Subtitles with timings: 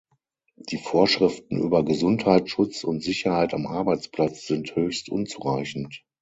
[0.57, 6.01] Die Vorschriften über Gesundheitsschutz und Sicherheit am Arbeitsplatz sind höchst unzureichend.